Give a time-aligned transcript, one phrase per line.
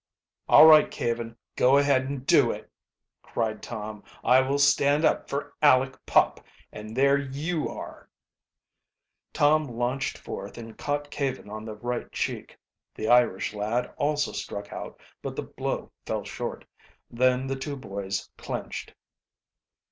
[0.49, 2.71] "All right, Caven, go ahead and do it,"
[3.21, 4.03] cried Tom.
[4.23, 6.39] "I will stand up for Aleck Pop,
[6.71, 8.09] and there you are!"
[9.31, 12.57] Tom launched forth and caught Caven on the right cheek.
[12.95, 16.65] The Irish lad also struck out, but the blow fell short.
[17.11, 18.95] Then the two boys clinched.